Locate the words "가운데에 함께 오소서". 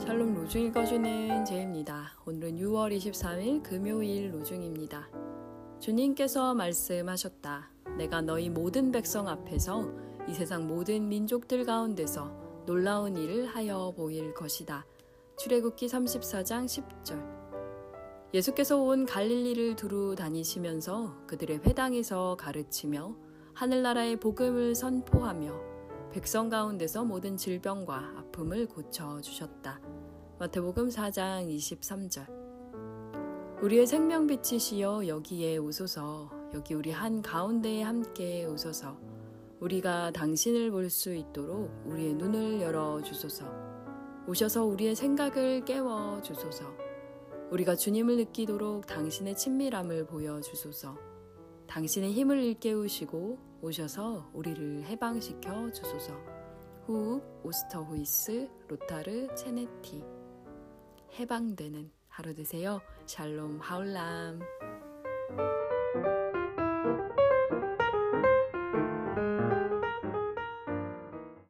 37.22-38.98